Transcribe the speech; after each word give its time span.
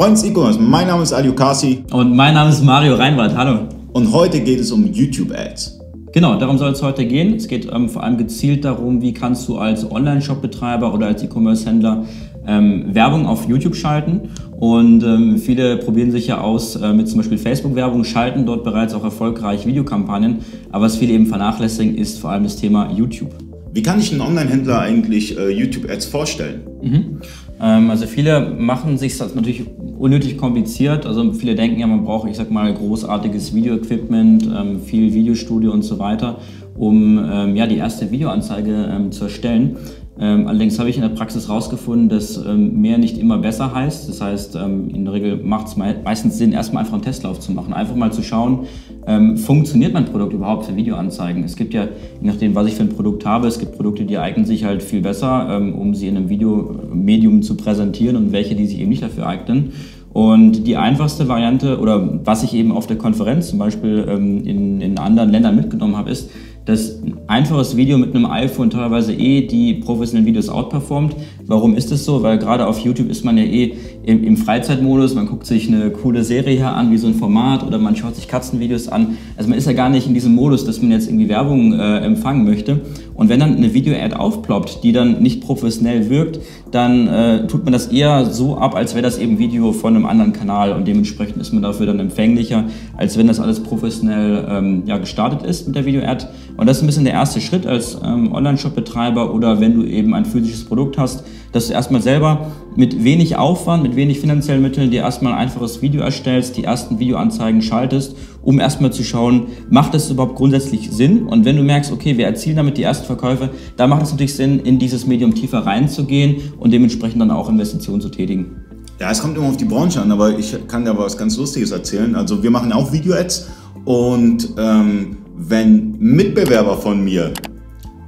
Freundes 0.00 0.24
E-Commerce, 0.24 0.58
mein 0.58 0.86
Name 0.86 1.02
ist 1.02 1.12
Aliu 1.12 1.34
Kasi. 1.34 1.84
Und 1.92 2.16
mein 2.16 2.32
Name 2.32 2.48
ist 2.48 2.64
Mario 2.64 2.94
Reinwald. 2.94 3.36
Hallo. 3.36 3.68
Und 3.92 4.10
heute 4.12 4.40
geht 4.40 4.58
es 4.58 4.72
um 4.72 4.90
YouTube-Ads. 4.90 5.78
Genau, 6.14 6.38
darum 6.38 6.56
soll 6.56 6.72
es 6.72 6.82
heute 6.82 7.04
gehen. 7.04 7.34
Es 7.34 7.46
geht 7.46 7.68
ähm, 7.70 7.86
vor 7.90 8.02
allem 8.02 8.16
gezielt 8.16 8.64
darum, 8.64 9.02
wie 9.02 9.12
kannst 9.12 9.46
du 9.46 9.58
als 9.58 9.84
Online-Shop-Betreiber 9.90 10.94
oder 10.94 11.08
als 11.08 11.22
E-Commerce-Händler 11.22 12.06
ähm, 12.46 12.94
Werbung 12.94 13.26
auf 13.26 13.46
YouTube 13.46 13.76
schalten. 13.76 14.30
Und 14.58 15.04
ähm, 15.04 15.36
viele 15.36 15.76
probieren 15.76 16.12
sich 16.12 16.28
ja 16.28 16.40
aus 16.40 16.76
äh, 16.76 16.94
mit 16.94 17.06
zum 17.06 17.18
Beispiel 17.18 17.36
Facebook-Werbung, 17.36 18.04
schalten 18.04 18.46
dort 18.46 18.64
bereits 18.64 18.94
auch 18.94 19.04
erfolgreich 19.04 19.66
Videokampagnen. 19.66 20.38
Aber 20.72 20.86
was 20.86 20.96
viele 20.96 21.12
eben 21.12 21.26
vernachlässigen, 21.26 21.94
ist 21.94 22.20
vor 22.20 22.30
allem 22.30 22.44
das 22.44 22.56
Thema 22.56 22.90
YouTube. 22.90 23.34
Wie 23.72 23.82
kann 23.82 24.00
ich 24.00 24.10
einen 24.10 24.22
Online-Händler 24.22 24.80
eigentlich 24.80 25.36
äh, 25.38 25.50
YouTube-Ads 25.50 26.06
vorstellen? 26.06 26.62
Mhm. 26.82 27.20
Ähm, 27.60 27.90
also 27.90 28.06
viele 28.06 28.54
machen 28.58 28.98
sich 28.98 29.16
das 29.18 29.34
natürlich 29.34 29.64
unnötig 29.98 30.38
kompliziert. 30.38 31.04
Also 31.06 31.32
viele 31.32 31.54
denken 31.54 31.80
ja, 31.80 31.86
man 31.86 32.04
braucht, 32.04 32.28
ich 32.28 32.36
sag 32.36 32.50
mal, 32.50 32.72
großartiges 32.72 33.54
Video-Equipment, 33.54 34.48
ähm, 34.56 34.80
viel 34.80 35.12
Videostudio 35.12 35.72
und 35.72 35.82
so 35.82 35.98
weiter, 35.98 36.38
um 36.76 37.18
ähm, 37.18 37.56
ja, 37.56 37.66
die 37.66 37.76
erste 37.76 38.10
Videoanzeige 38.10 38.88
ähm, 38.90 39.12
zu 39.12 39.24
erstellen. 39.24 39.76
Ähm, 40.18 40.46
allerdings 40.48 40.78
habe 40.78 40.90
ich 40.90 40.96
in 40.96 41.02
der 41.02 41.08
Praxis 41.08 41.48
herausgefunden, 41.48 42.10
dass 42.10 42.36
ähm, 42.36 42.78
mehr 42.80 42.98
nicht 42.98 43.16
immer 43.16 43.38
besser 43.38 43.74
heißt. 43.74 44.06
Das 44.06 44.20
heißt, 44.20 44.56
ähm, 44.56 44.90
in 44.90 45.06
der 45.06 45.14
Regel 45.14 45.36
macht 45.42 45.68
es 45.68 45.76
me 45.78 45.96
meistens 46.04 46.36
Sinn, 46.36 46.52
erstmal 46.52 46.82
einfach 46.82 46.94
einen 46.94 47.02
Testlauf 47.02 47.40
zu 47.40 47.52
machen. 47.52 47.72
Einfach 47.72 47.96
mal 47.96 48.12
zu 48.12 48.22
schauen, 48.22 48.66
ähm, 49.06 49.38
funktioniert 49.38 49.94
mein 49.94 50.04
Produkt 50.04 50.34
überhaupt 50.34 50.66
für 50.66 50.76
Videoanzeigen? 50.76 51.42
Es 51.42 51.56
gibt 51.56 51.72
ja, 51.72 51.84
je 51.84 52.28
nachdem, 52.28 52.54
was 52.54 52.66
ich 52.66 52.74
für 52.74 52.82
ein 52.82 52.90
Produkt 52.90 53.24
habe, 53.24 53.46
es 53.46 53.58
gibt 53.58 53.76
Produkte, 53.76 54.04
die 54.04 54.18
eignen 54.18 54.44
sich 54.44 54.64
halt 54.64 54.82
viel 54.82 55.00
besser, 55.00 55.56
um 55.58 55.94
sie 55.94 56.08
in 56.08 56.16
einem 56.16 56.28
Videomedium 56.28 57.42
zu 57.42 57.56
präsentieren 57.56 58.16
und 58.16 58.32
welche, 58.32 58.54
die 58.54 58.66
sich 58.66 58.78
eben 58.78 58.90
nicht 58.90 59.02
dafür 59.02 59.26
eignen. 59.26 59.72
Und 60.12 60.66
die 60.66 60.76
einfachste 60.76 61.28
Variante 61.28 61.78
oder 61.78 62.20
was 62.24 62.42
ich 62.42 62.54
eben 62.54 62.72
auf 62.72 62.86
der 62.88 62.98
Konferenz 62.98 63.48
zum 63.48 63.60
Beispiel 63.60 64.04
ähm, 64.08 64.44
in, 64.44 64.80
in 64.80 64.98
anderen 64.98 65.30
Ländern 65.30 65.54
mitgenommen 65.54 65.96
habe, 65.96 66.10
ist, 66.10 66.30
dass 66.64 67.02
ein 67.02 67.18
einfaches 67.26 67.76
Video 67.76 67.98
mit 67.98 68.14
einem 68.14 68.26
iPhone 68.26 68.70
teilweise 68.70 69.12
eh 69.12 69.46
die 69.46 69.74
professionellen 69.74 70.26
Videos 70.26 70.48
outperformt. 70.48 71.16
Warum 71.50 71.74
ist 71.74 71.90
das 71.90 72.04
so? 72.04 72.22
Weil 72.22 72.38
gerade 72.38 72.68
auf 72.68 72.78
YouTube 72.78 73.10
ist 73.10 73.24
man 73.24 73.36
ja 73.36 73.42
eh 73.42 73.74
im, 74.04 74.22
im, 74.22 74.36
Freizeitmodus, 74.36 75.16
man 75.16 75.26
guckt 75.26 75.46
sich 75.46 75.66
eine 75.66 75.90
coole 75.90 76.22
Serie 76.22 76.68
an, 76.68 76.92
wie 76.92 76.96
so 76.96 77.08
ein 77.08 77.14
Format, 77.14 77.66
oder 77.66 77.78
man 77.78 77.96
schaut 77.96 78.14
sich 78.14 78.28
Katzenvideos 78.28 78.86
an. 78.86 79.18
Also 79.36 79.50
man 79.50 79.58
ist 79.58 79.66
ja 79.66 79.72
gar 79.72 79.88
nicht 79.88 80.06
in 80.06 80.14
diesem 80.14 80.32
Modus, 80.36 80.64
dass 80.64 80.80
man 80.80 80.92
jetzt 80.92 81.08
irgendwie 81.08 81.28
Werbung 81.28 81.72
äh, 81.72 81.98
empfangen 82.02 82.44
möchte. 82.44 82.82
Und 83.14 83.30
wenn 83.30 83.40
dann 83.40 83.56
eine 83.56 83.74
Video-Ad 83.74 84.14
aufploppt, 84.14 84.84
die 84.84 84.92
dann 84.92 85.22
nicht 85.22 85.40
professionell 85.40 86.08
wirkt, 86.08 86.38
dann 86.70 87.08
äh, 87.08 87.46
tut 87.48 87.64
man 87.64 87.72
das 87.72 87.88
eher 87.88 88.26
so 88.26 88.56
ab, 88.56 88.76
als 88.76 88.94
wäre 88.94 89.02
das 89.02 89.18
eben 89.18 89.40
Video 89.40 89.72
von 89.72 89.96
einem 89.96 90.06
anderen 90.06 90.32
Kanal 90.32 90.72
und 90.72 90.86
dementsprechend 90.86 91.38
ist 91.38 91.52
man 91.52 91.64
dafür 91.64 91.86
dann 91.86 91.98
empfänglicher, 91.98 92.66
als 92.96 93.18
wenn 93.18 93.26
das 93.26 93.40
alles 93.40 93.60
professionell 93.60 94.46
ähm, 94.48 94.82
ja, 94.86 94.98
gestartet 94.98 95.42
ist 95.42 95.66
mit 95.66 95.74
der 95.74 95.84
Video-Ad. 95.84 96.26
Und 96.56 96.68
das 96.68 96.76
ist 96.76 96.84
ein 96.84 96.86
bisschen 96.86 97.04
der 97.04 97.14
erste 97.14 97.40
Schritt 97.40 97.66
als 97.66 97.98
ähm, 98.04 98.32
Online-Shop-Betreiber 98.32 99.34
oder 99.34 99.60
wenn 99.60 99.74
du 99.74 99.84
eben 99.84 100.14
ein 100.14 100.24
physisches 100.24 100.64
Produkt 100.64 100.96
hast, 100.96 101.24
dass 101.52 101.68
du 101.68 101.72
erstmal 101.72 102.02
selber 102.02 102.52
mit 102.76 103.02
wenig 103.04 103.36
Aufwand, 103.36 103.82
mit 103.82 103.96
wenig 103.96 104.20
finanziellen 104.20 104.62
Mitteln 104.62 104.90
dir 104.90 105.02
erstmal 105.02 105.32
ein 105.32 105.38
einfaches 105.40 105.82
Video 105.82 106.02
erstellst, 106.02 106.56
die 106.56 106.64
ersten 106.64 106.98
Videoanzeigen 106.98 107.62
schaltest, 107.62 108.16
um 108.42 108.60
erstmal 108.60 108.92
zu 108.92 109.02
schauen, 109.02 109.46
macht 109.68 109.94
das 109.94 110.10
überhaupt 110.10 110.36
grundsätzlich 110.36 110.90
Sinn? 110.90 111.26
Und 111.26 111.44
wenn 111.44 111.56
du 111.56 111.62
merkst, 111.62 111.92
okay, 111.92 112.16
wir 112.16 112.26
erzielen 112.26 112.56
damit 112.56 112.78
die 112.78 112.82
ersten 112.82 113.06
Verkäufe, 113.06 113.50
dann 113.76 113.90
macht 113.90 114.02
es 114.02 114.12
natürlich 114.12 114.34
Sinn, 114.34 114.60
in 114.60 114.78
dieses 114.78 115.06
Medium 115.06 115.34
tiefer 115.34 115.66
reinzugehen 115.66 116.52
und 116.58 116.72
dementsprechend 116.72 117.20
dann 117.20 117.30
auch 117.30 117.48
Investitionen 117.48 118.00
zu 118.00 118.08
tätigen. 118.08 118.64
Ja, 119.00 119.10
es 119.10 119.20
kommt 119.20 119.36
immer 119.36 119.46
auf 119.46 119.56
die 119.56 119.64
Branche 119.64 120.00
an, 120.00 120.12
aber 120.12 120.38
ich 120.38 120.54
kann 120.68 120.84
dir 120.84 120.96
was 120.96 121.16
ganz 121.16 121.36
Lustiges 121.36 121.70
erzählen. 121.70 122.14
Also 122.14 122.42
wir 122.42 122.50
machen 122.50 122.70
auch 122.72 122.92
Video-Ads 122.92 123.48
und 123.84 124.50
ähm, 124.58 125.16
wenn 125.36 125.96
Mitbewerber 125.98 126.76
von 126.76 127.02
mir 127.02 127.32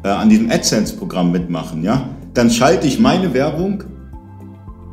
äh, 0.04 0.08
an 0.08 0.28
diesem 0.28 0.50
AdSense-Programm 0.50 1.32
mitmachen, 1.32 1.82
ja, 1.82 2.10
dann 2.34 2.50
schalte 2.50 2.86
ich 2.86 2.98
meine 2.98 3.34
Werbung 3.34 3.84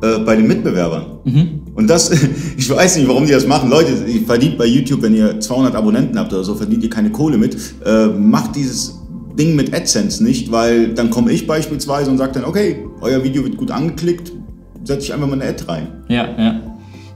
äh, 0.02 0.18
bei 0.18 0.36
den 0.36 0.46
Mitbewerbern. 0.46 1.06
Mhm. 1.24 1.62
Und 1.74 1.88
das, 1.88 2.10
ich 2.56 2.68
weiß 2.70 2.96
nicht, 2.96 3.08
warum 3.08 3.26
die 3.26 3.32
das 3.32 3.46
machen. 3.46 3.70
Leute, 3.70 3.92
ihr 4.06 4.22
verdient 4.22 4.58
bei 4.58 4.66
YouTube, 4.66 5.02
wenn 5.02 5.14
ihr 5.14 5.40
200 5.40 5.74
Abonnenten 5.74 6.18
habt 6.18 6.32
oder 6.32 6.44
so, 6.44 6.54
verdient 6.54 6.82
ihr 6.82 6.90
keine 6.90 7.10
Kohle 7.10 7.38
mit. 7.38 7.56
Äh, 7.84 8.06
macht 8.06 8.56
dieses 8.56 8.98
Ding 9.38 9.56
mit 9.56 9.74
AdSense 9.74 10.22
nicht, 10.22 10.50
weil 10.50 10.94
dann 10.94 11.10
komme 11.10 11.32
ich 11.32 11.46
beispielsweise 11.46 12.10
und 12.10 12.18
sage 12.18 12.32
dann, 12.32 12.44
okay, 12.44 12.84
euer 13.00 13.22
Video 13.24 13.44
wird 13.44 13.56
gut 13.56 13.70
angeklickt, 13.70 14.32
setze 14.84 15.04
ich 15.06 15.14
einfach 15.14 15.28
mal 15.28 15.40
eine 15.40 15.50
Ad 15.50 15.64
rein. 15.68 15.88
Ja, 16.08 16.28
ja. 16.38 16.69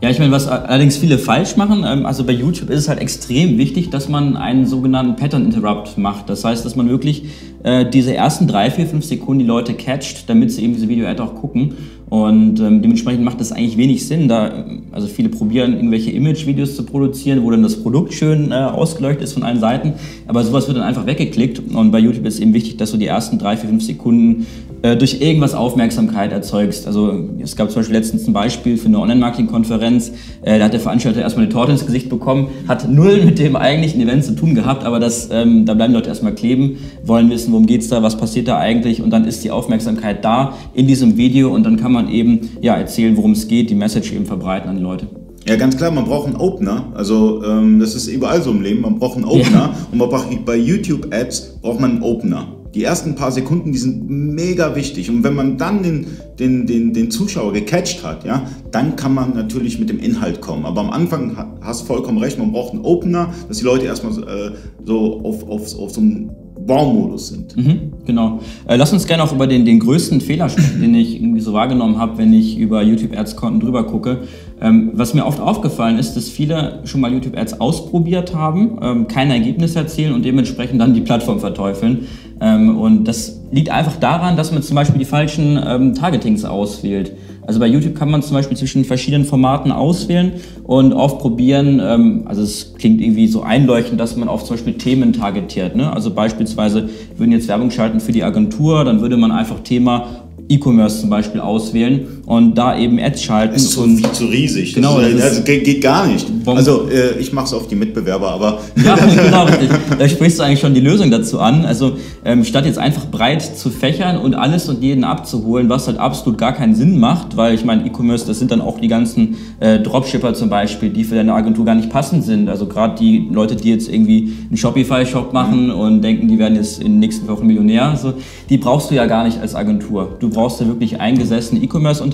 Ja, 0.05 0.11
ich 0.11 0.19
meine, 0.19 0.33
was 0.33 0.49
allerdings 0.49 0.99
viele 0.99 1.17
falsch 1.17 1.57
machen, 1.57 1.83
ähm, 1.89 2.05
also 2.05 2.25
bei 2.25 2.33
YouTube 2.33 2.69
ist 2.69 2.81
es 2.81 2.89
halt 2.91 3.01
extrem 3.01 3.57
wichtig, 3.57 3.89
dass 3.89 4.11
man 4.11 4.37
einen 4.37 4.67
sogenannten 4.67 5.17
Pattern 5.17 5.47
Interrupt 5.47 5.97
macht. 5.97 6.29
Das 6.29 6.45
heißt, 6.45 6.63
dass 6.63 6.77
man 6.77 6.91
wirklich 6.91 7.25
äh, 7.63 7.89
diese 7.89 8.15
ersten 8.15 8.47
drei, 8.47 8.71
vier, 8.71 8.87
fünf 8.87 9.07
Sekunden 9.07 9.39
die 9.39 9.47
Leute 9.47 9.73
catcht, 9.73 10.29
damit 10.29 10.53
sie 10.53 10.63
eben 10.63 10.75
diese 10.75 10.91
Video-Ad 10.91 11.23
auch 11.23 11.35
gucken. 11.37 11.73
Und 12.11 12.61
ähm, 12.61 12.83
dementsprechend 12.83 13.25
macht 13.25 13.41
das 13.41 13.51
eigentlich 13.51 13.79
wenig 13.79 14.07
Sinn, 14.07 14.29
da, 14.29 14.67
also 14.93 15.07
viele 15.07 15.31
probieren 15.31 15.73
irgendwelche 15.73 16.11
Image-Videos 16.11 16.77
zu 16.77 16.85
produzieren, 16.85 17.43
wo 17.43 17.51
dann 17.51 17.63
das 17.63 17.83
Produkt 17.83 18.13
schön 18.13 18.53
äh, 18.53 18.57
ausgeleuchtet 18.57 19.25
ist 19.25 19.33
von 19.33 19.43
allen 19.43 19.59
Seiten, 19.59 19.95
aber 20.27 20.45
sowas 20.45 20.69
wird 20.69 20.77
dann 20.77 20.85
einfach 20.85 21.07
weggeklickt. 21.07 21.63
Und 21.75 21.93
bei 21.93 21.99
YouTube 21.99 22.27
ist 22.27 22.41
eben 22.41 22.53
wichtig, 22.53 22.77
dass 22.77 22.91
du 22.91 22.99
die 22.99 23.07
ersten 23.07 23.39
drei, 23.39 23.57
vier, 23.57 23.71
fünf 23.71 23.83
Sekunden 23.83 24.47
äh, 24.85 24.99
durch 24.99 25.23
irgendwas 25.23 25.55
Aufmerksamkeit 25.55 26.31
erzeugst. 26.31 26.87
Also 26.87 27.31
es 27.39 27.57
gab 27.57 27.71
zum 27.71 27.81
Beispiel 27.81 27.97
letztens 27.97 28.29
ein 28.29 28.35
Beispiel 28.35 28.77
für 28.77 28.89
eine 28.89 28.99
Online-Marketing-Konferenz, 28.99 30.13
äh, 30.43 30.59
da 30.59 30.67
hat 30.67 30.75
der 30.75 30.81
Veranstalter 30.81 31.23
erstmal 31.23 31.47
eine 31.47 31.55
Torte 31.55 31.73
ins 31.73 31.87
Gesicht 31.87 32.11
bekommen, 32.11 32.49
hat 32.69 32.87
null 32.87 33.23
mit 33.25 33.39
dem 33.39 33.57
eigentlichen 33.57 34.03
Event 34.03 34.25
zu 34.25 34.37
tun 34.37 34.55
gehabt, 34.55 34.85
aber 34.85 35.01
das, 35.01 35.31
ähm, 35.33 35.65
da 35.65 35.73
bleiben 35.73 35.95
Leute 35.95 36.11
erstmal 36.11 36.35
kleben, 36.35 36.77
wollen 37.03 37.31
wissen, 37.31 37.51
worum 37.53 37.65
geht's 37.65 37.89
da, 37.89 38.03
was 38.03 38.19
passiert 38.19 38.47
da 38.47 38.59
eigentlich 38.59 39.01
und 39.01 39.09
dann 39.09 39.25
ist 39.25 39.43
die 39.43 39.51
Aufmerksamkeit 39.51 40.23
da 40.23 40.53
in 40.75 40.87
diesem 40.87 41.17
Video 41.17 41.55
und 41.55 41.65
dann 41.65 41.79
kann 41.79 41.91
man 41.91 42.11
eben 42.11 42.51
ja, 42.61 42.75
erzählen, 42.77 43.17
worum 43.17 43.33
es 43.33 43.49
geht, 43.49 43.71
die 43.71 43.75
Message 43.75 44.13
eben 44.13 44.27
verbreiten 44.27 44.69
an 44.69 44.77
die 44.77 44.83
Leute. 44.83 45.07
Ja, 45.49 45.57
ganz 45.57 45.79
klar, 45.79 45.93
man 45.93 46.05
braucht 46.05 46.27
einen 46.27 46.37
Opener. 46.37 46.93
Also 46.95 47.43
ähm, 47.43 47.81
das 47.81 47.95
ist 47.95 48.07
überall 48.07 48.43
so 48.43 48.51
im 48.51 48.61
Leben. 48.61 48.83
Man 48.83 48.99
braucht 48.99 49.17
einen 49.17 49.25
Opener 49.27 49.73
ja. 49.73 49.77
und 49.93 49.99
man 49.99 50.09
braucht, 50.11 50.45
bei 50.45 50.57
YouTube-Ads 50.57 51.61
braucht 51.63 51.81
man 51.81 51.93
einen 51.93 52.03
Opener. 52.03 52.49
Die 52.75 52.83
ersten 52.83 53.15
paar 53.15 53.31
Sekunden, 53.31 53.73
die 53.73 53.79
sind 53.79 54.09
mega 54.09 54.75
wichtig. 54.75 55.09
Und 55.09 55.23
wenn 55.23 55.35
man 55.35 55.59
dann 55.59 55.83
den, 55.83 56.07
den, 56.39 56.67
den, 56.67 56.93
den 56.93 57.11
Zuschauer 57.11 57.53
gecatcht 57.53 58.05
hat, 58.05 58.25
ja, 58.25 58.47
dann 58.73 58.97
kann 58.97 59.15
man 59.15 59.35
natürlich 59.35 59.79
mit 59.79 59.89
dem 59.89 60.01
Inhalt 60.01 60.41
kommen. 60.41 60.67
Aber 60.67 60.81
am 60.81 60.91
Anfang 60.91 61.37
hast 61.61 61.83
du 61.83 61.87
vollkommen 61.87 62.19
recht, 62.19 62.39
man 62.39 62.53
braucht 62.53 62.73
einen 62.73 62.85
Opener, 62.85 63.33
dass 63.49 63.59
die 63.59 63.65
Leute 63.65 63.87
erstmal 63.87 64.13
äh, 64.13 64.53
so 64.85 65.21
auf, 65.23 65.49
auf, 65.49 65.79
auf 65.79 65.93
so 65.93 66.01
einem 66.01 66.31
Baumodus 66.67 67.29
sind. 67.29 67.57
Mhm, 67.57 67.93
genau. 68.05 68.41
Äh, 68.67 68.77
lass 68.77 68.93
uns 68.93 69.07
gerne 69.07 69.23
auch 69.23 69.33
über 69.33 69.47
den, 69.47 69.65
den 69.65 69.81
größten 69.81 70.21
Fehler 70.21 70.49
sprechen, 70.49 70.81
den 70.81 70.95
ich 70.95 71.21
irgendwie 71.21 71.41
so 71.41 71.53
wahrgenommen 71.53 71.99
habe, 71.99 72.19
wenn 72.19 72.33
ich 72.33 72.59
über 72.59 72.83
YouTube-Ads-Konten 72.83 73.61
drüber 73.61 73.85
gucke. 73.85 74.23
Ähm, 74.61 74.93
was 74.95 75.15
mir 75.15 75.27
oft 75.27 75.41
aufgefallen 75.41 75.99
ist, 75.99 76.15
dass 76.15 76.29
viele 76.29 76.81
schon 76.85 77.01
mal 77.01 77.13
YouTube-Ads 77.13 77.61
ausprobiert 77.61 78.35
haben, 78.35 78.79
ähm, 78.81 79.09
keine 79.09 79.35
Ergebnisse 79.35 79.81
erzielen 79.81 80.15
und 80.15 80.25
dementsprechend 80.25 80.81
dann 80.81 80.95
die 80.95 81.01
Plattform 81.01 81.41
verteufeln. 81.41 82.07
Ähm, 82.41 82.79
und 82.79 83.05
das 83.05 83.41
liegt 83.51 83.71
einfach 83.71 83.97
daran, 83.97 84.37
dass 84.37 84.53
man 84.53 84.63
zum 84.63 84.75
Beispiel 84.75 84.99
die 84.99 85.05
falschen 85.05 85.61
ähm, 85.65 85.95
Targetings 85.95 86.45
auswählt. 86.45 87.13
Also 87.47 87.61
bei 87.61 87.67
YouTube 87.67 87.95
kann 87.95 88.11
man 88.11 88.23
zum 88.23 88.35
Beispiel 88.35 88.57
zwischen 88.57 88.85
verschiedenen 88.85 89.27
Formaten 89.27 89.71
auswählen 89.71 90.33
und 90.65 90.93
oft 90.93 91.19
probieren, 91.19 91.81
ähm, 91.83 92.23
also 92.25 92.43
es 92.43 92.75
klingt 92.75 93.01
irgendwie 93.01 93.27
so 93.27 93.43
einleuchtend, 93.43 94.01
dass 94.01 94.17
man 94.17 94.29
auf 94.29 94.45
zum 94.45 94.57
Beispiel 94.57 94.75
Themen 94.75 95.13
targetiert. 95.13 95.77
Ne? 95.77 95.93
Also 95.93 96.11
beispielsweise 96.11 96.89
würden 97.17 97.33
jetzt 97.33 97.49
Werbung 97.49 97.71
schalten 97.71 98.01
für 98.01 98.13
die 98.13 98.25
Agentur, 98.25 98.85
dann 98.85 99.01
würde 99.01 99.17
man 99.17 99.31
einfach 99.31 99.61
Thema 99.61 100.07
E-Commerce 100.49 101.01
zum 101.01 101.11
Beispiel 101.11 101.41
auswählen 101.41 102.07
und 102.27 102.55
da 102.55 102.79
eben 102.79 102.99
Ads 102.99 103.23
schalten. 103.23 103.55
Das 103.55 103.63
ist 103.63 103.73
zu, 103.73 103.87
viel 103.87 104.13
zu 104.13 104.27
riesig. 104.27 104.75
Genau, 104.75 105.01
das, 105.01 105.13
das, 105.13 105.37
das 105.37 105.45
geht, 105.45 105.65
geht, 105.65 105.83
gar 105.83 106.07
nicht. 106.07 106.27
Also 106.47 106.89
äh, 106.89 107.19
ich 107.19 107.33
mache 107.33 107.47
es 107.47 107.53
auf 107.53 107.69
die 107.69 107.75
Mitbewerber, 107.75 108.31
aber... 108.31 108.61
Ja, 108.83 108.97
genau, 109.25 109.45
richtig. 109.45 109.71
Da 109.99 110.09
sprichst 110.09 110.39
du 110.39 110.43
eigentlich 110.43 110.61
schon 110.61 110.75
die 110.75 110.81
Lösung 110.81 111.11
dazu 111.11 111.39
an. 111.39 111.65
Also 111.67 111.97
ähm, 112.25 112.45
statt 112.45 112.65
jetzt 112.65 112.79
einfach 112.79 113.07
breit 113.07 113.43
zu 113.43 113.71
fächern 113.71 114.17
und 114.17 114.35
alles 114.35 114.69
und 114.69 114.83
jeden 114.83 115.05
abzuholen, 115.05 115.69
was 115.69 115.87
halt 115.87 115.99
absolut 115.99 116.39
gar 116.39 116.53
keinen 116.53 116.75
Sinn 116.75 116.99
macht, 116.99 117.37
weil 117.37 117.55
ich 117.55 117.65
meine, 117.65 117.87
E-Commerce, 117.87 118.27
das 118.27 118.39
sind 118.39 118.51
dann 118.51 118.63
auch 118.63 118.81
die 118.81 118.89
ganzen 118.89 119.37
äh, 119.61 119.79
Dropshipper 119.81 120.33
zum 120.35 120.49
Beispiel, 120.49 120.91
die 120.91 121.05
für 121.05 121.17
deine 121.17 121.35
Agentur 121.35 121.65
gar 121.67 121.75
nicht 121.75 121.91
passend 121.91 122.25
sind. 122.25 122.49
Also 122.49 122.67
gerade 122.67 122.95
die 122.99 123.29
Leute, 123.31 123.57
die 123.57 123.69
jetzt 123.69 123.89
irgendwie 123.89 124.33
einen 124.49 124.57
Shopify-Shop 124.57 125.33
machen 125.33 125.67
mhm. 125.67 125.73
und 125.73 126.03
denken, 126.03 126.29
die 126.29 126.39
werden 126.39 126.57
jetzt 126.57 126.81
in 126.81 126.93
den 126.93 126.99
nächsten 127.01 127.29
Wochen 127.29 127.47
Millionär, 127.47 127.97
so, 128.01 128.15
die 128.49 128.57
brauchst 128.57 128.91
du 128.91 128.95
ja 128.95 129.05
gar 129.07 129.25
nicht 129.25 129.41
als 129.41 129.55
Agentur. 129.55 130.17
Du 130.21 130.31
brauchst 130.31 130.61
ja 130.61 130.67
wirklich 130.67 131.01
eingesessene 131.01 131.63
E-Commerce-Unternehmen 131.63 132.14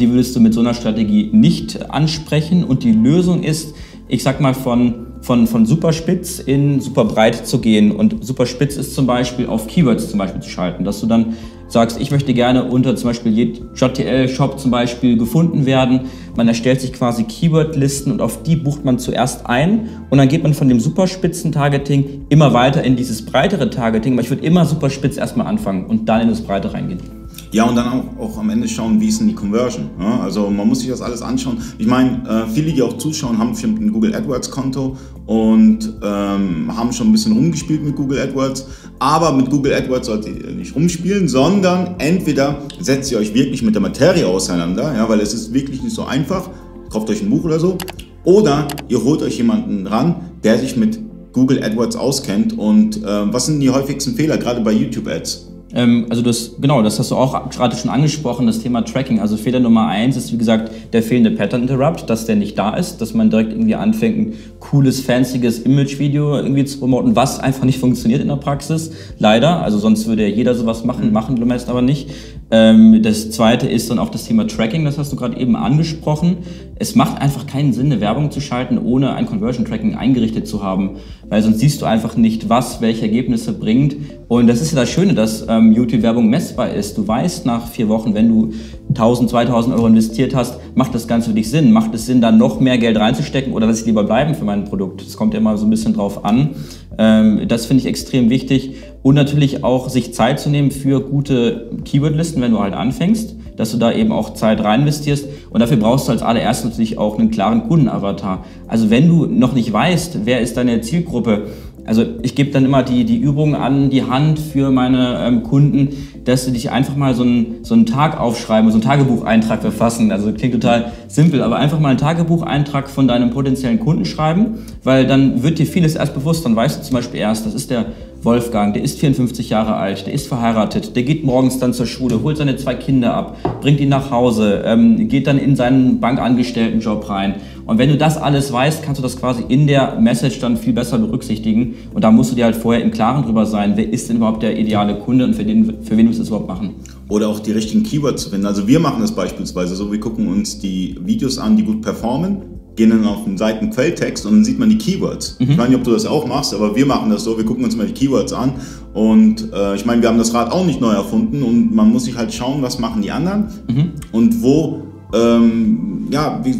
die 0.00 0.10
würdest 0.10 0.34
du 0.36 0.40
mit 0.40 0.54
so 0.54 0.60
einer 0.60 0.74
Strategie 0.74 1.30
nicht 1.32 1.90
ansprechen. 1.90 2.64
Und 2.64 2.82
die 2.82 2.92
Lösung 2.92 3.42
ist, 3.42 3.74
ich 4.08 4.22
sag 4.22 4.40
mal, 4.40 4.54
von, 4.54 5.06
von, 5.20 5.46
von 5.46 5.66
super 5.66 5.92
spitz 5.92 6.38
in 6.38 6.80
super 6.80 7.04
breit 7.04 7.46
zu 7.46 7.60
gehen. 7.60 7.92
Und 7.92 8.24
super 8.24 8.46
spitz 8.46 8.76
ist 8.76 8.94
zum 8.94 9.06
Beispiel 9.06 9.46
auf 9.46 9.66
Keywords 9.66 10.10
zum 10.10 10.18
Beispiel 10.18 10.40
zu 10.42 10.50
schalten, 10.50 10.84
dass 10.84 11.00
du 11.00 11.06
dann 11.06 11.34
sagst, 11.68 12.00
ich 12.00 12.10
möchte 12.10 12.34
gerne 12.34 12.64
unter 12.64 12.96
zum 12.96 13.10
Beispiel 13.10 13.52
JTL-Shop 13.74 14.58
zum 14.58 14.70
Beispiel 14.70 15.16
gefunden 15.16 15.66
werden, 15.66 16.00
Man 16.36 16.48
erstellt 16.48 16.80
sich 16.80 16.92
quasi 16.92 17.24
Keyword-Listen 17.24 18.12
und 18.12 18.22
auf 18.22 18.42
die 18.42 18.56
bucht 18.56 18.84
man 18.84 18.98
zuerst 18.98 19.46
ein 19.46 19.88
und 20.08 20.18
dann 20.18 20.28
geht 20.28 20.44
man 20.44 20.54
von 20.54 20.68
dem 20.68 20.78
Superspitzen-Targeting 20.78 22.26
immer 22.28 22.54
weiter 22.54 22.82
in 22.84 22.94
dieses 22.94 23.24
breitere 23.24 23.70
Targeting. 23.70 24.12
Aber 24.12 24.22
ich 24.22 24.30
würde 24.30 24.44
immer 24.44 24.64
superspitz 24.64 25.16
erstmal 25.16 25.48
anfangen 25.48 25.86
und 25.86 26.08
dann 26.08 26.22
in 26.22 26.28
das 26.28 26.40
Breite 26.40 26.72
reingehen. 26.72 27.00
Ja, 27.50 27.64
und 27.64 27.76
dann 27.76 27.88
auch, 27.88 28.20
auch 28.20 28.38
am 28.38 28.50
Ende 28.50 28.68
schauen, 28.68 29.00
wie 29.00 29.08
ist 29.08 29.20
denn 29.20 29.28
die 29.28 29.34
Conversion. 29.34 29.88
Ja, 29.98 30.20
also 30.20 30.50
man 30.50 30.68
muss 30.68 30.80
sich 30.80 30.88
das 30.88 31.00
alles 31.00 31.22
anschauen. 31.22 31.58
Ich 31.78 31.86
meine, 31.86 32.22
äh, 32.28 32.52
viele, 32.52 32.72
die 32.72 32.82
auch 32.82 32.98
zuschauen, 32.98 33.38
haben 33.38 33.52
bestimmt 33.52 33.80
ein 33.80 33.90
Google 33.90 34.14
AdWords-Konto 34.14 34.96
und 35.26 35.94
ähm, 36.02 36.76
haben 36.76 36.92
schon 36.92 37.08
ein 37.08 37.12
bisschen 37.12 37.32
rumgespielt 37.32 37.82
mit 37.82 37.96
Google 37.96 38.20
AdWords. 38.20 38.66
Aber 38.98 39.32
mit 39.32 39.48
Google 39.48 39.72
AdWords 39.72 40.08
solltet 40.08 40.44
ihr 40.44 40.50
nicht 40.50 40.74
rumspielen, 40.74 41.28
sondern 41.28 41.94
entweder 41.98 42.58
setzt 42.80 43.10
ihr 43.12 43.18
euch 43.18 43.32
wirklich 43.32 43.62
mit 43.62 43.74
der 43.74 43.82
Materie 43.82 44.26
auseinander, 44.26 44.94
ja, 44.94 45.08
weil 45.08 45.20
es 45.20 45.32
ist 45.32 45.54
wirklich 45.54 45.82
nicht 45.82 45.94
so 45.94 46.04
einfach. 46.04 46.50
Kauft 46.90 47.08
euch 47.08 47.22
ein 47.22 47.30
Buch 47.30 47.44
oder 47.44 47.58
so. 47.58 47.78
Oder 48.24 48.68
ihr 48.88 49.02
holt 49.02 49.22
euch 49.22 49.38
jemanden 49.38 49.86
ran, 49.86 50.16
der 50.44 50.58
sich 50.58 50.76
mit 50.76 50.98
Google 51.32 51.62
AdWords 51.62 51.96
auskennt. 51.96 52.58
Und 52.58 53.02
äh, 53.02 53.32
was 53.32 53.46
sind 53.46 53.60
die 53.60 53.70
häufigsten 53.70 54.14
Fehler, 54.16 54.36
gerade 54.36 54.60
bei 54.60 54.72
YouTube-Ads? 54.72 55.48
Ähm, 55.74 56.06
also 56.08 56.22
das, 56.22 56.52
genau, 56.60 56.82
das 56.82 56.98
hast 56.98 57.10
du 57.10 57.16
auch 57.16 57.50
gerade 57.50 57.76
schon 57.76 57.90
angesprochen, 57.90 58.46
das 58.46 58.60
Thema 58.60 58.82
Tracking. 58.82 59.20
Also 59.20 59.36
Fehler 59.36 59.60
Nummer 59.60 59.86
eins 59.86 60.16
ist, 60.16 60.32
wie 60.32 60.38
gesagt, 60.38 60.70
der 60.92 61.02
fehlende 61.02 61.30
Pattern 61.30 61.62
Interrupt, 61.62 62.08
dass 62.08 62.26
der 62.26 62.36
nicht 62.36 62.58
da 62.58 62.74
ist, 62.74 63.00
dass 63.00 63.14
man 63.14 63.30
direkt 63.30 63.52
irgendwie 63.52 63.74
anfängt, 63.74 64.18
ein 64.18 64.32
cooles, 64.60 65.00
fancyes 65.00 65.60
Image-Video 65.60 66.36
irgendwie 66.36 66.64
zu 66.64 66.78
promoten, 66.78 67.16
was 67.16 67.38
einfach 67.38 67.64
nicht 67.64 67.78
funktioniert 67.78 68.22
in 68.22 68.28
der 68.28 68.36
Praxis. 68.36 68.90
Leider. 69.18 69.62
Also 69.62 69.78
sonst 69.78 70.06
würde 70.06 70.26
ja 70.26 70.34
jeder 70.34 70.54
sowas 70.54 70.84
machen, 70.84 71.12
machen 71.12 71.36
die 71.36 71.44
meisten 71.44 71.70
aber 71.70 71.82
nicht. 71.82 72.10
Ähm, 72.50 73.02
das 73.02 73.30
zweite 73.30 73.66
ist 73.66 73.90
dann 73.90 73.98
auch 73.98 74.08
das 74.08 74.24
Thema 74.24 74.46
Tracking, 74.46 74.84
das 74.84 74.96
hast 74.96 75.12
du 75.12 75.16
gerade 75.16 75.38
eben 75.38 75.54
angesprochen. 75.54 76.38
Es 76.78 76.94
macht 76.94 77.20
einfach 77.20 77.46
keinen 77.46 77.72
Sinn, 77.72 77.86
eine 77.86 78.00
Werbung 78.00 78.30
zu 78.30 78.40
schalten, 78.40 78.78
ohne 78.78 79.12
ein 79.14 79.26
Conversion 79.26 79.66
Tracking 79.66 79.96
eingerichtet 79.96 80.48
zu 80.48 80.62
haben, 80.62 80.96
weil 81.28 81.42
sonst 81.42 81.58
siehst 81.58 81.82
du 81.82 81.86
einfach 81.86 82.16
nicht, 82.16 82.48
was 82.48 82.80
welche 82.80 83.02
Ergebnisse 83.02 83.52
bringt. 83.52 83.96
Und 84.28 84.46
das 84.46 84.62
ist 84.62 84.72
ja 84.72 84.80
das 84.80 84.88
Schöne, 84.88 85.14
dass 85.14 85.46
ähm, 85.48 85.72
YouTube-Werbung 85.72 86.28
messbar 86.28 86.70
ist. 86.70 86.96
Du 86.96 87.06
weißt 87.06 87.44
nach 87.44 87.66
vier 87.68 87.88
Wochen, 87.88 88.14
wenn 88.14 88.28
du 88.28 88.52
1000, 88.90 89.28
2000 89.28 89.74
Euro 89.74 89.86
investiert 89.86 90.34
hast, 90.34 90.58
macht 90.74 90.94
das 90.94 91.06
Ganze 91.06 91.30
für 91.30 91.34
dich 91.34 91.50
Sinn? 91.50 91.72
Macht 91.72 91.94
es 91.94 92.06
Sinn, 92.06 92.22
da 92.22 92.32
noch 92.32 92.60
mehr 92.60 92.78
Geld 92.78 92.96
reinzustecken 92.96 93.52
oder 93.52 93.66
lass 93.66 93.80
ich 93.80 93.86
lieber 93.86 94.04
bleiben 94.04 94.34
für 94.34 94.44
mein 94.44 94.64
Produkt? 94.64 95.04
Das 95.04 95.16
kommt 95.16 95.34
ja 95.34 95.40
immer 95.40 95.58
so 95.58 95.66
ein 95.66 95.70
bisschen 95.70 95.92
drauf 95.92 96.24
an. 96.24 96.50
Ähm, 96.98 97.46
das 97.48 97.66
finde 97.66 97.82
ich 97.82 97.86
extrem 97.86 98.28
wichtig. 98.28 98.74
Und 99.02 99.14
natürlich 99.14 99.64
auch 99.64 99.88
sich 99.88 100.12
Zeit 100.12 100.40
zu 100.40 100.50
nehmen 100.50 100.70
für 100.70 101.00
gute 101.00 101.70
Keywordlisten, 101.84 102.42
wenn 102.42 102.50
du 102.50 102.58
halt 102.58 102.74
anfängst, 102.74 103.36
dass 103.56 103.70
du 103.70 103.78
da 103.78 103.92
eben 103.92 104.12
auch 104.12 104.34
Zeit 104.34 104.62
rein 104.62 104.80
investierst. 104.80 105.26
Und 105.50 105.60
dafür 105.60 105.76
brauchst 105.76 106.08
du 106.08 106.12
als 106.12 106.22
allererstes 106.22 106.70
natürlich 106.70 106.98
auch 106.98 107.18
einen 107.18 107.30
klaren 107.30 107.68
Kundenavatar. 107.68 108.44
Also 108.66 108.90
wenn 108.90 109.08
du 109.08 109.26
noch 109.26 109.54
nicht 109.54 109.72
weißt, 109.72 110.20
wer 110.24 110.40
ist 110.40 110.56
deine 110.56 110.80
Zielgruppe, 110.80 111.46
also 111.88 112.04
ich 112.22 112.34
gebe 112.34 112.50
dann 112.50 112.66
immer 112.66 112.82
die, 112.82 113.04
die 113.04 113.16
Übung 113.16 113.56
an 113.56 113.88
die 113.88 114.04
Hand 114.04 114.38
für 114.38 114.70
meine 114.70 115.18
ähm, 115.26 115.42
Kunden, 115.42 115.88
dass 116.24 116.44
sie 116.44 116.52
dich 116.52 116.70
einfach 116.70 116.94
mal 116.94 117.14
so 117.14 117.22
einen, 117.22 117.64
so 117.64 117.74
einen 117.74 117.86
Tag 117.86 118.20
aufschreiben, 118.20 118.70
so 118.70 118.76
einen 118.76 118.84
Tagebucheintrag 118.84 119.62
verfassen. 119.62 120.12
Also 120.12 120.30
klingt 120.32 120.52
total 120.52 120.92
simpel, 121.08 121.42
aber 121.42 121.56
einfach 121.56 121.80
mal 121.80 121.88
einen 121.88 121.98
Tagebucheintrag 121.98 122.90
von 122.90 123.08
deinem 123.08 123.30
potenziellen 123.30 123.80
Kunden 123.80 124.04
schreiben, 124.04 124.58
weil 124.84 125.06
dann 125.06 125.42
wird 125.42 125.58
dir 125.58 125.66
vieles 125.66 125.94
erst 125.94 126.12
bewusst. 126.12 126.44
Dann 126.44 126.54
weißt 126.54 126.78
du 126.78 126.82
zum 126.84 126.94
Beispiel 126.94 127.20
erst, 127.20 127.46
das 127.46 127.54
ist 127.54 127.70
der 127.70 127.86
Wolfgang, 128.22 128.74
der 128.74 128.82
ist 128.82 128.98
54 128.98 129.48
Jahre 129.48 129.76
alt, 129.76 130.06
der 130.06 130.12
ist 130.12 130.26
verheiratet, 130.26 130.96
der 130.96 131.04
geht 131.04 131.24
morgens 131.24 131.60
dann 131.60 131.72
zur 131.72 131.86
Schule, 131.86 132.22
holt 132.22 132.36
seine 132.36 132.56
zwei 132.56 132.74
Kinder 132.74 133.14
ab, 133.14 133.36
bringt 133.60 133.80
ihn 133.80 133.88
nach 133.88 134.10
Hause, 134.10 134.64
ähm, 134.66 135.08
geht 135.08 135.28
dann 135.28 135.38
in 135.38 135.54
seinen 135.54 136.00
Bankangestelltenjob 136.00 137.08
rein. 137.08 137.36
Und 137.68 137.76
wenn 137.76 137.90
du 137.90 137.98
das 137.98 138.16
alles 138.16 138.50
weißt, 138.50 138.82
kannst 138.82 138.98
du 138.98 139.02
das 139.02 139.18
quasi 139.18 139.44
in 139.46 139.66
der 139.66 140.00
Message 140.00 140.40
dann 140.40 140.56
viel 140.56 140.72
besser 140.72 140.98
berücksichtigen. 140.98 141.74
Und 141.92 142.02
da 142.02 142.10
musst 142.10 142.32
du 142.32 142.34
dir 142.34 142.46
halt 142.46 142.56
vorher 142.56 142.82
im 142.82 142.90
Klaren 142.90 143.24
drüber 143.24 143.44
sein, 143.44 143.74
wer 143.76 143.92
ist 143.92 144.08
denn 144.08 144.16
überhaupt 144.16 144.42
der 144.42 144.58
ideale 144.58 144.98
Kunde 144.98 145.26
und 145.26 145.34
für, 145.34 145.44
den, 145.44 145.82
für 145.82 145.94
wen 145.98 146.10
du 146.10 146.16
das 146.16 146.28
überhaupt 146.28 146.48
machen. 146.48 146.76
Oder 147.10 147.28
auch 147.28 147.40
die 147.40 147.52
richtigen 147.52 147.82
Keywords 147.82 148.22
zu 148.24 148.30
finden. 148.30 148.46
Also 148.46 148.66
wir 148.66 148.80
machen 148.80 149.02
das 149.02 149.12
beispielsweise 149.12 149.76
so, 149.76 149.92
wir 149.92 150.00
gucken 150.00 150.28
uns 150.28 150.58
die 150.58 150.96
Videos 151.04 151.36
an, 151.36 151.58
die 151.58 151.62
gut 151.62 151.82
performen 151.82 152.38
gehen 152.74 152.90
dann 152.90 153.04
auf 153.06 153.24
den 153.24 153.36
Seiten 153.36 153.70
Quelltext 153.70 154.24
und 154.24 154.32
dann 154.32 154.44
sieht 154.44 154.58
man 154.58 154.70
die 154.70 154.78
Keywords. 154.78 155.36
Mhm. 155.40 155.50
Ich 155.50 155.58
weiß 155.58 155.68
nicht, 155.68 155.78
ob 155.78 155.84
du 155.84 155.90
das 155.90 156.06
auch 156.06 156.28
machst, 156.28 156.54
aber 156.54 156.76
wir 156.76 156.86
machen 156.86 157.10
das 157.10 157.24
so. 157.24 157.36
Wir 157.36 157.44
gucken 157.44 157.64
uns 157.64 157.76
mal 157.76 157.88
die 157.88 157.92
Keywords 157.92 158.32
an 158.32 158.52
und 158.94 159.52
äh, 159.52 159.74
ich 159.74 159.84
meine, 159.84 160.00
wir 160.00 160.08
haben 160.08 160.16
das 160.16 160.32
Rad 160.32 160.52
auch 160.52 160.64
nicht 160.64 160.80
neu 160.80 160.92
erfunden 160.92 161.42
und 161.42 161.74
man 161.74 161.90
muss 161.90 162.04
sich 162.04 162.16
halt 162.16 162.32
schauen, 162.32 162.62
was 162.62 162.78
machen 162.78 163.02
die 163.02 163.10
anderen 163.10 163.48
mhm. 163.68 163.90
und 164.12 164.42
wo, 164.42 164.84
ähm, 165.12 166.06
ja, 166.12 166.40
wie, 166.44 166.54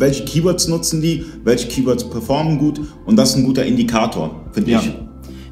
welche 0.00 0.24
Keywords 0.24 0.66
nutzen 0.66 1.00
die, 1.00 1.24
welche 1.44 1.68
Keywords 1.68 2.08
performen 2.08 2.58
gut 2.58 2.80
und 3.04 3.16
das 3.16 3.30
ist 3.30 3.36
ein 3.36 3.44
guter 3.44 3.64
Indikator, 3.64 4.34
finde 4.52 4.70
ja. 4.72 4.80
ich. 4.80 4.92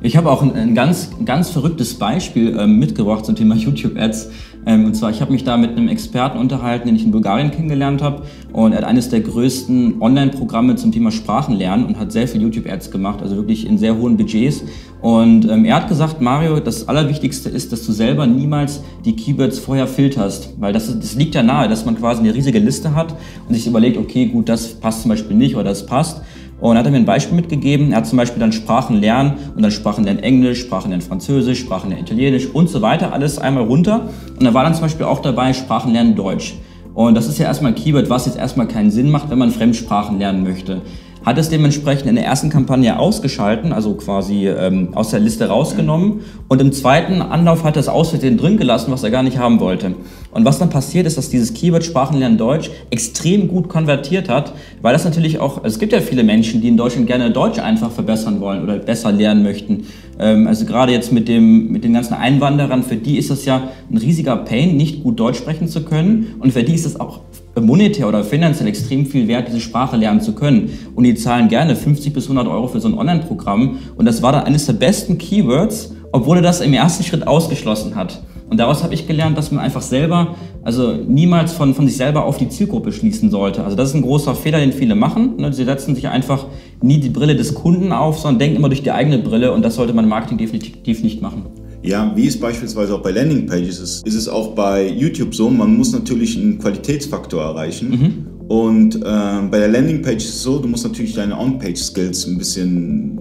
Ich 0.00 0.16
habe 0.16 0.30
auch 0.30 0.42
ein, 0.42 0.52
ein, 0.52 0.74
ganz, 0.76 1.10
ganz 1.24 1.50
verrücktes 1.50 1.94
Beispiel 1.94 2.56
ähm, 2.56 2.78
mitgebracht 2.78 3.24
zum 3.26 3.34
Thema 3.34 3.54
YouTube-Ads. 3.56 4.30
Ähm, 4.64 4.84
und 4.84 4.94
zwar, 4.94 5.10
ich 5.10 5.20
habe 5.20 5.32
mich 5.32 5.42
da 5.42 5.56
mit 5.56 5.70
einem 5.70 5.88
Experten 5.88 6.38
unterhalten, 6.38 6.86
den 6.86 6.94
ich 6.94 7.04
in 7.04 7.10
Bulgarien 7.10 7.50
kennengelernt 7.50 8.00
habe. 8.00 8.22
Und 8.52 8.72
er 8.72 8.78
hat 8.78 8.84
eines 8.84 9.08
der 9.08 9.20
größten 9.20 10.00
Online-Programme 10.00 10.76
zum 10.76 10.92
Thema 10.92 11.10
Sprachenlernen 11.10 11.84
und 11.84 11.98
hat 11.98 12.12
sehr 12.12 12.28
viel 12.28 12.40
YouTube-Ads 12.42 12.92
gemacht, 12.92 13.22
also 13.22 13.34
wirklich 13.34 13.66
in 13.66 13.76
sehr 13.76 13.96
hohen 13.96 14.16
Budgets. 14.16 14.62
Und 15.00 15.48
ähm, 15.48 15.64
er 15.64 15.76
hat 15.76 15.88
gesagt, 15.88 16.20
Mario, 16.20 16.58
das 16.58 16.88
Allerwichtigste 16.88 17.48
ist, 17.48 17.72
dass 17.72 17.86
du 17.86 17.92
selber 17.92 18.26
niemals 18.26 18.82
die 19.04 19.14
Keywords 19.14 19.58
vorher 19.58 19.86
filterst, 19.86 20.54
weil 20.58 20.72
das, 20.72 20.86
das 20.98 21.14
liegt 21.14 21.34
ja 21.34 21.42
nahe, 21.42 21.68
dass 21.68 21.84
man 21.84 21.96
quasi 21.96 22.20
eine 22.20 22.34
riesige 22.34 22.58
Liste 22.58 22.94
hat 22.94 23.14
und 23.48 23.54
sich 23.54 23.66
überlegt, 23.66 23.96
okay, 23.96 24.26
gut, 24.26 24.48
das 24.48 24.74
passt 24.74 25.02
zum 25.02 25.10
Beispiel 25.10 25.36
nicht 25.36 25.54
oder 25.54 25.64
das 25.64 25.86
passt. 25.86 26.22
Und 26.60 26.74
er 26.74 26.82
hat 26.82 26.90
mir 26.90 26.96
ein 26.96 27.04
Beispiel 27.04 27.36
mitgegeben. 27.36 27.92
Er 27.92 27.98
hat 27.98 28.08
zum 28.08 28.18
Beispiel 28.18 28.40
dann 28.40 28.50
Sprachen 28.50 28.96
lernen 29.00 29.34
und 29.54 29.62
dann 29.62 29.70
Sprachen 29.70 30.02
lernen 30.02 30.18
Englisch, 30.18 30.60
Sprachen 30.60 30.90
lernen 30.90 31.02
Französisch, 31.02 31.60
Sprachen 31.60 31.90
lernen 31.90 32.04
Italienisch 32.04 32.46
und 32.46 32.68
so 32.68 32.82
weiter, 32.82 33.12
alles 33.12 33.38
einmal 33.38 33.62
runter. 33.62 34.08
Und 34.36 34.44
da 34.44 34.52
war 34.54 34.64
dann 34.64 34.74
zum 34.74 34.82
Beispiel 34.82 35.06
auch 35.06 35.20
dabei 35.20 35.52
Sprachen 35.52 35.92
lernen 35.92 36.16
Deutsch. 36.16 36.56
Und 36.94 37.14
das 37.14 37.28
ist 37.28 37.38
ja 37.38 37.46
erstmal 37.46 37.70
ein 37.70 37.74
Keyword, 37.76 38.10
was 38.10 38.26
jetzt 38.26 38.36
erstmal 38.36 38.66
keinen 38.66 38.90
Sinn 38.90 39.08
macht, 39.08 39.30
wenn 39.30 39.38
man 39.38 39.52
Fremdsprachen 39.52 40.18
lernen 40.18 40.42
möchte 40.42 40.82
hat 41.24 41.38
es 41.38 41.48
dementsprechend 41.48 42.08
in 42.08 42.14
der 42.14 42.24
ersten 42.24 42.50
Kampagne 42.50 42.98
ausgeschalten, 42.98 43.72
also 43.72 43.94
quasi 43.94 44.48
ähm, 44.48 44.90
aus 44.94 45.10
der 45.10 45.20
Liste 45.20 45.48
rausgenommen 45.48 46.20
und 46.48 46.60
im 46.60 46.72
zweiten 46.72 47.20
Anlauf 47.20 47.64
hat 47.64 47.76
er 47.76 47.80
es 47.80 47.88
aus 47.88 48.10
Versehen 48.10 48.38
drin 48.38 48.56
gelassen, 48.56 48.90
was 48.90 49.02
er 49.02 49.10
gar 49.10 49.22
nicht 49.22 49.38
haben 49.38 49.60
wollte. 49.60 49.94
Und 50.30 50.44
was 50.44 50.58
dann 50.58 50.70
passiert 50.70 51.06
ist, 51.06 51.16
dass 51.18 51.30
dieses 51.30 51.54
Keyword 51.54 51.84
Sprachenlernen 51.84 52.38
Deutsch 52.38 52.70
extrem 52.90 53.48
gut 53.48 53.68
konvertiert 53.68 54.28
hat, 54.28 54.52
weil 54.82 54.92
das 54.92 55.04
natürlich 55.04 55.40
auch, 55.40 55.64
es 55.64 55.78
gibt 55.78 55.92
ja 55.92 56.00
viele 56.00 56.22
Menschen, 56.22 56.60
die 56.60 56.68
in 56.68 56.76
Deutschland 56.76 57.06
gerne 57.06 57.30
Deutsch 57.30 57.58
einfach 57.58 57.90
verbessern 57.90 58.40
wollen 58.40 58.62
oder 58.62 58.78
besser 58.78 59.10
lernen 59.10 59.42
möchten. 59.42 59.86
Ähm, 60.18 60.46
also 60.46 60.64
gerade 60.64 60.92
jetzt 60.92 61.12
mit, 61.12 61.28
dem, 61.28 61.72
mit 61.72 61.84
den 61.84 61.94
ganzen 61.94 62.14
Einwanderern, 62.14 62.82
für 62.82 62.96
die 62.96 63.16
ist 63.16 63.30
es 63.30 63.44
ja 63.44 63.68
ein 63.90 63.96
riesiger 63.96 64.36
Pain, 64.36 64.76
nicht 64.76 65.02
gut 65.02 65.18
Deutsch 65.18 65.38
sprechen 65.38 65.68
zu 65.68 65.82
können 65.82 66.34
und 66.40 66.52
für 66.52 66.62
die 66.62 66.74
ist 66.74 66.86
es 66.86 66.98
auch 66.98 67.20
monetär 67.60 68.08
oder 68.08 68.24
finanziell 68.24 68.68
extrem 68.68 69.06
viel 69.06 69.28
wert, 69.28 69.48
diese 69.48 69.60
Sprache 69.60 69.96
lernen 69.96 70.20
zu 70.20 70.34
können. 70.34 70.70
Und 70.94 71.04
die 71.04 71.14
zahlen 71.14 71.48
gerne 71.48 71.76
50 71.76 72.12
bis 72.12 72.24
100 72.24 72.46
Euro 72.46 72.68
für 72.68 72.80
so 72.80 72.88
ein 72.88 72.94
Online-Programm. 72.94 73.78
Und 73.96 74.04
das 74.04 74.22
war 74.22 74.32
dann 74.32 74.44
eines 74.44 74.66
der 74.66 74.74
besten 74.74 75.18
Keywords, 75.18 75.94
obwohl 76.12 76.38
er 76.38 76.42
das 76.42 76.60
im 76.60 76.72
ersten 76.72 77.04
Schritt 77.04 77.26
ausgeschlossen 77.26 77.94
hat. 77.94 78.22
Und 78.50 78.58
daraus 78.58 78.82
habe 78.82 78.94
ich 78.94 79.06
gelernt, 79.06 79.36
dass 79.36 79.50
man 79.50 79.62
einfach 79.62 79.82
selber, 79.82 80.34
also 80.62 80.92
niemals 80.92 81.52
von, 81.52 81.74
von 81.74 81.86
sich 81.86 81.96
selber 81.98 82.24
auf 82.24 82.38
die 82.38 82.48
Zielgruppe 82.48 82.92
schließen 82.92 83.30
sollte. 83.30 83.62
Also 83.62 83.76
das 83.76 83.90
ist 83.90 83.94
ein 83.94 84.02
großer 84.02 84.34
Fehler, 84.34 84.60
den 84.60 84.72
viele 84.72 84.94
machen. 84.94 85.36
Ne? 85.36 85.52
Sie 85.52 85.64
setzen 85.64 85.94
sich 85.94 86.08
einfach 86.08 86.46
nie 86.80 86.98
die 86.98 87.10
Brille 87.10 87.36
des 87.36 87.54
Kunden 87.54 87.92
auf, 87.92 88.18
sondern 88.18 88.38
denken 88.38 88.56
immer 88.56 88.68
durch 88.68 88.82
die 88.82 88.90
eigene 88.90 89.18
Brille 89.18 89.52
und 89.52 89.62
das 89.62 89.74
sollte 89.74 89.92
man 89.92 90.04
im 90.04 90.10
Marketing 90.10 90.38
definitiv 90.38 91.02
nicht 91.02 91.20
machen. 91.20 91.44
Ja, 91.82 92.12
wie 92.16 92.26
es 92.26 92.38
beispielsweise 92.38 92.94
auch 92.94 93.02
bei 93.02 93.12
Landingpages 93.12 93.78
ist, 93.78 94.06
ist 94.06 94.14
es 94.14 94.28
auch 94.28 94.54
bei 94.54 94.88
YouTube 94.88 95.34
so, 95.34 95.48
man 95.48 95.76
muss 95.76 95.92
natürlich 95.92 96.36
einen 96.36 96.58
Qualitätsfaktor 96.58 97.42
erreichen. 97.42 97.90
Mhm. 97.90 98.48
Und 98.48 98.96
äh, 98.96 99.00
bei 99.00 99.58
der 99.58 99.68
Landingpage 99.68 100.24
ist 100.24 100.36
es 100.36 100.42
so, 100.42 100.58
du 100.58 100.68
musst 100.68 100.84
natürlich 100.84 101.14
deine 101.14 101.38
On-Page-Skills 101.38 102.26
ein 102.26 102.38
bisschen 102.38 103.18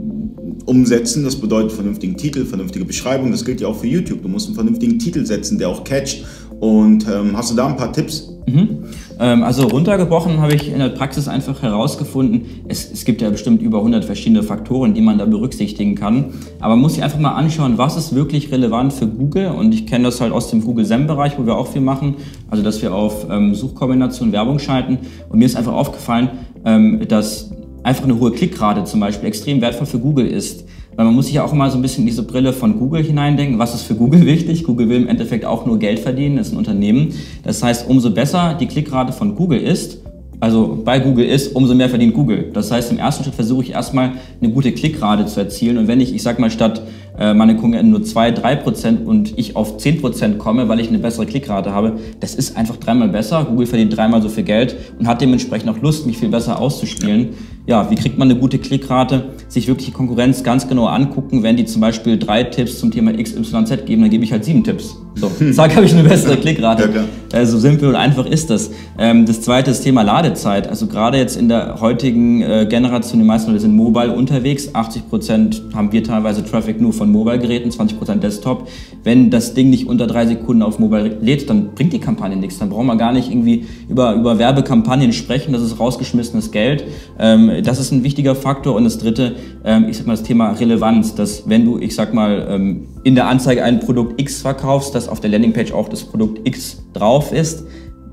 umsetzen. 0.65 1.23
Das 1.23 1.35
bedeutet 1.35 1.71
vernünftigen 1.71 2.15
Titel, 2.17 2.45
vernünftige 2.45 2.85
Beschreibung. 2.85 3.31
Das 3.31 3.43
gilt 3.43 3.61
ja 3.61 3.67
auch 3.67 3.75
für 3.75 3.87
YouTube. 3.87 4.21
Du 4.21 4.29
musst 4.29 4.47
einen 4.47 4.55
vernünftigen 4.55 4.99
Titel 4.99 5.25
setzen, 5.25 5.57
der 5.57 5.69
auch 5.69 5.83
catcht. 5.83 6.25
Und 6.59 7.05
ähm, 7.07 7.35
hast 7.35 7.51
du 7.51 7.55
da 7.55 7.67
ein 7.67 7.77
paar 7.77 7.91
Tipps? 7.91 8.29
Mhm. 8.47 8.85
Ähm, 9.19 9.43
also 9.43 9.67
runtergebrochen 9.67 10.39
habe 10.39 10.53
ich 10.53 10.71
in 10.71 10.79
der 10.79 10.89
Praxis 10.89 11.27
einfach 11.27 11.61
herausgefunden, 11.61 12.63
es, 12.67 12.91
es 12.91 13.05
gibt 13.05 13.21
ja 13.21 13.29
bestimmt 13.29 13.61
über 13.61 13.79
100 13.79 14.05
verschiedene 14.05 14.43
Faktoren, 14.43 14.93
die 14.93 15.01
man 15.01 15.17
da 15.17 15.25
berücksichtigen 15.25 15.95
kann. 15.95 16.33
Aber 16.59 16.75
man 16.75 16.79
muss 16.79 16.95
sich 16.95 17.03
einfach 17.03 17.19
mal 17.19 17.33
anschauen, 17.33 17.77
was 17.77 17.97
ist 17.97 18.15
wirklich 18.15 18.51
relevant 18.51 18.93
für 18.93 19.07
Google. 19.07 19.47
Und 19.47 19.73
ich 19.73 19.87
kenne 19.87 20.05
das 20.05 20.21
halt 20.21 20.31
aus 20.31 20.49
dem 20.49 20.63
Google 20.63 20.85
SEM-Bereich, 20.85 21.37
wo 21.37 21.45
wir 21.45 21.55
auch 21.55 21.67
viel 21.67 21.81
machen. 21.81 22.15
Also 22.49 22.63
dass 22.63 22.81
wir 22.81 22.93
auf 22.93 23.27
ähm, 23.29 23.55
Suchkombination 23.55 24.31
Werbung 24.31 24.59
schalten. 24.59 24.99
Und 25.29 25.39
mir 25.39 25.45
ist 25.45 25.55
einfach 25.55 25.73
aufgefallen, 25.73 26.29
ähm, 26.65 27.07
dass 27.07 27.51
einfach 27.83 28.03
eine 28.03 28.19
hohe 28.19 28.31
Klickrate 28.31 28.83
zum 28.83 28.99
Beispiel 28.99 29.27
extrem 29.27 29.61
wertvoll 29.61 29.87
für 29.87 29.99
Google 29.99 30.27
ist. 30.27 30.65
Weil 30.97 31.05
man 31.05 31.13
muss 31.13 31.27
sich 31.27 31.35
ja 31.35 31.45
auch 31.45 31.53
immer 31.53 31.69
so 31.69 31.77
ein 31.77 31.83
bisschen 31.83 32.01
in 32.01 32.07
diese 32.07 32.23
Brille 32.23 32.51
von 32.53 32.79
Google 32.79 33.03
hineindenken. 33.03 33.59
Was 33.59 33.75
ist 33.75 33.83
für 33.83 33.93
Google 33.93 34.25
wichtig? 34.25 34.63
Google 34.63 34.89
will 34.89 34.97
im 34.97 35.07
Endeffekt 35.07 35.45
auch 35.45 35.65
nur 35.67 35.77
Geld 35.77 35.99
verdienen, 35.99 36.39
ist 36.39 36.51
ein 36.51 36.57
Unternehmen. 36.57 37.13
Das 37.43 37.61
heißt, 37.61 37.87
umso 37.87 38.09
besser 38.09 38.57
die 38.59 38.65
Klickrate 38.65 39.13
von 39.13 39.35
Google 39.35 39.61
ist, 39.61 39.99
also 40.39 40.81
bei 40.83 40.99
Google 40.99 41.25
ist, 41.25 41.55
umso 41.55 41.73
mehr 41.73 41.89
verdient 41.89 42.13
Google. 42.13 42.51
Das 42.53 42.71
heißt, 42.71 42.91
im 42.91 42.99
ersten 42.99 43.23
Schritt 43.23 43.35
versuche 43.35 43.63
ich 43.63 43.71
erstmal 43.71 44.13
eine 44.41 44.51
gute 44.51 44.71
Klickrate 44.71 45.25
zu 45.25 45.39
erzielen. 45.39 45.77
Und 45.77 45.87
wenn 45.87 45.99
ich, 45.99 46.13
ich 46.13 46.21
sag 46.21 46.37
mal, 46.37 46.51
statt 46.51 46.81
äh, 47.17 47.33
meine 47.33 47.55
Konkurrenten 47.55 47.91
nur 47.91 48.03
2, 48.03 48.31
3 48.31 48.55
Prozent 48.57 49.07
und 49.07 49.37
ich 49.37 49.55
auf 49.55 49.77
10 49.77 49.99
Prozent 49.99 50.37
komme, 50.37 50.67
weil 50.67 50.79
ich 50.79 50.89
eine 50.89 50.99
bessere 50.99 51.25
Klickrate 51.25 51.71
habe, 51.71 51.93
das 52.19 52.35
ist 52.35 52.55
einfach 52.55 52.77
dreimal 52.77 53.09
besser. 53.09 53.45
Google 53.45 53.65
verdient 53.65 53.97
dreimal 53.97 54.21
so 54.21 54.29
viel 54.29 54.43
Geld 54.43 54.75
und 54.99 55.07
hat 55.07 55.21
dementsprechend 55.21 55.69
auch 55.69 55.81
Lust, 55.81 56.05
mich 56.05 56.17
viel 56.17 56.29
besser 56.29 56.59
auszuspielen. 56.59 57.29
Ja, 57.29 57.35
wie 57.67 57.95
kriegt 57.95 58.17
man 58.17 58.31
eine 58.31 58.39
gute 58.39 58.59
Klickrate? 58.59 59.25
Sich 59.49 59.67
wirklich 59.67 59.87
die 59.87 59.93
Konkurrenz 59.93 60.41
ganz 60.41 60.69
genau 60.69 60.85
angucken. 60.85 61.43
Wenn 61.43 61.57
die 61.57 61.65
zum 61.65 61.81
Beispiel 61.81 62.17
drei 62.17 62.43
Tipps 62.43 62.79
zum 62.79 62.91
Thema 62.91 63.11
XYZ 63.11 63.85
geben, 63.85 64.03
dann 64.03 64.09
gebe 64.09 64.23
ich 64.23 64.31
halt 64.31 64.45
sieben 64.45 64.63
Tipps. 64.63 64.95
So, 65.15 65.31
zack, 65.51 65.75
habe 65.75 65.85
ich 65.85 65.93
eine 65.93 66.07
bessere 66.07 66.37
Klickrate. 66.37 66.89
Ja, 67.33 67.39
äh, 67.39 67.45
so 67.45 67.57
simpel 67.57 67.89
und 67.89 67.95
einfach 67.95 68.25
ist 68.25 68.49
das. 68.49 68.71
Ähm, 68.99 69.25
das 69.25 69.41
zweite 69.41 69.71
ist 69.71 69.81
Thema 69.81 70.03
Ladezeit. 70.03 70.67
Also 70.67 70.87
gerade 70.87 71.17
jetzt 71.17 71.35
in 71.35 71.49
der 71.49 71.81
heutigen 71.81 72.41
äh, 72.41 72.67
Generation, 72.69 73.19
die 73.19 73.25
meisten 73.25 73.49
Leute 73.49 73.61
sind 73.61 73.75
mobile 73.75 74.13
unterwegs. 74.13 74.73
80 74.73 75.09
Prozent 75.09 75.63
haben 75.73 75.91
wir 75.91 76.03
teilweise 76.03 76.45
Traffic 76.45 76.79
nur 76.79 76.93
von 76.93 77.11
Mobile-Geräten, 77.11 77.71
20 77.71 77.97
Prozent 77.97 78.23
Desktop. 78.23 78.67
Wenn 79.03 79.29
das 79.29 79.55
Ding 79.55 79.71
nicht 79.71 79.87
unter 79.87 80.05
drei 80.07 80.27
Sekunden 80.27 80.61
auf 80.61 80.77
Mobile 80.79 81.17
lädt, 81.19 81.49
dann 81.49 81.73
bringt 81.73 81.93
die 81.93 81.99
Kampagne 81.99 82.37
nichts. 82.37 82.59
Dann 82.59 82.69
brauchen 82.69 82.85
wir 82.85 82.95
gar 82.95 83.11
nicht 83.11 83.31
irgendwie 83.31 83.65
über, 83.89 84.13
über 84.13 84.37
Werbekampagnen 84.37 85.13
sprechen. 85.13 85.51
Das 85.51 85.63
ist 85.63 85.79
rausgeschmissenes 85.79 86.51
Geld. 86.51 86.83
Ähm, 87.19 87.56
das 87.61 87.79
ist 87.79 87.91
ein 87.91 88.03
wichtiger 88.03 88.35
Faktor. 88.35 88.75
Und 88.75 88.83
das 88.83 88.97
dritte, 88.97 89.35
ähm, 89.63 89.87
ich 89.89 89.97
sag 89.97 90.07
mal, 90.07 90.13
das 90.13 90.23
Thema 90.23 90.51
Relevanz. 90.51 91.15
Dass 91.15 91.49
wenn 91.49 91.65
du, 91.65 91.79
ich 91.79 91.95
sag 91.95 92.13
mal, 92.13 92.47
ähm, 92.49 92.87
in 93.03 93.15
der 93.15 93.27
Anzeige 93.27 93.63
ein 93.63 93.79
Produkt 93.79 94.19
X 94.19 94.41
verkaufst, 94.41 94.93
dass 94.95 95.07
auf 95.07 95.19
der 95.19 95.29
Landingpage 95.29 95.71
auch 95.71 95.89
das 95.89 96.03
Produkt 96.03 96.47
X 96.47 96.83
drauf 96.93 97.31
ist. 97.31 97.65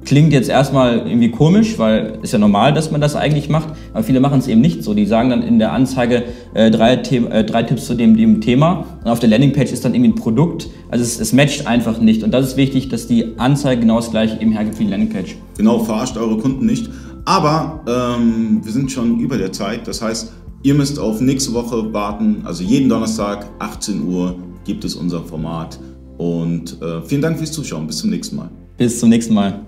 Klingt 0.04 0.34
jetzt 0.34 0.50
erstmal 0.50 0.98
irgendwie 0.98 1.30
komisch, 1.30 1.78
weil 1.78 2.18
ist 2.20 2.34
ja 2.34 2.38
normal, 2.38 2.74
dass 2.74 2.90
man 2.90 3.00
das 3.00 3.16
eigentlich 3.16 3.48
macht, 3.48 3.70
aber 3.94 4.04
viele 4.04 4.20
machen 4.20 4.38
es 4.38 4.48
eben 4.48 4.60
nicht 4.60 4.84
so. 4.84 4.92
Die 4.92 5.06
sagen 5.06 5.30
dann 5.30 5.42
in 5.42 5.58
der 5.58 5.72
Anzeige 5.72 6.24
äh, 6.52 6.70
drei, 6.70 6.96
äh, 6.96 7.44
drei 7.44 7.62
Tipps 7.62 7.86
zu 7.86 7.94
dem, 7.94 8.14
dem 8.14 8.42
Thema 8.42 8.84
und 9.02 9.10
auf 9.10 9.18
der 9.18 9.30
Landingpage 9.30 9.72
ist 9.72 9.82
dann 9.82 9.94
irgendwie 9.94 10.12
ein 10.12 10.14
Produkt. 10.14 10.68
Also 10.90 11.02
es, 11.02 11.18
es 11.18 11.32
matcht 11.32 11.66
einfach 11.66 12.00
nicht 12.00 12.22
und 12.22 12.32
das 12.32 12.48
ist 12.48 12.56
wichtig, 12.58 12.90
dass 12.90 13.06
die 13.06 13.38
Anzeige 13.38 13.80
genau 13.80 13.96
das 13.96 14.10
gleiche 14.10 14.38
eben 14.42 14.52
hergibt 14.52 14.78
wie 14.78 14.84
die 14.84 14.90
Landingpage. 14.90 15.36
Genau, 15.56 15.78
verarscht 15.78 16.18
eure 16.18 16.36
Kunden 16.36 16.66
nicht. 16.66 16.90
Aber 17.24 17.82
ähm, 17.86 18.60
wir 18.62 18.72
sind 18.72 18.92
schon 18.92 19.18
über 19.18 19.38
der 19.38 19.52
Zeit, 19.52 19.88
das 19.88 20.02
heißt, 20.02 20.32
ihr 20.62 20.74
müsst 20.74 20.98
auf 20.98 21.20
nächste 21.20 21.52
Woche 21.54 21.92
warten, 21.92 22.42
also 22.44 22.62
jeden 22.62 22.88
Donnerstag, 22.88 23.46
18 23.58 24.06
Uhr 24.06 24.36
gibt 24.64 24.84
es 24.84 24.94
unser 24.94 25.22
Format. 25.22 25.78
Und 26.18 26.80
äh, 26.80 27.02
vielen 27.02 27.22
Dank 27.22 27.38
fürs 27.38 27.52
Zuschauen. 27.52 27.86
Bis 27.86 27.98
zum 27.98 28.10
nächsten 28.10 28.36
Mal. 28.36 28.50
Bis 28.76 28.98
zum 28.98 29.08
nächsten 29.08 29.34
Mal. 29.34 29.60